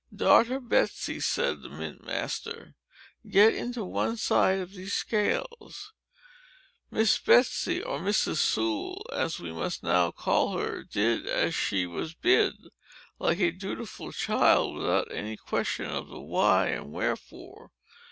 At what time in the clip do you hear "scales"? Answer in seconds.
4.93-5.93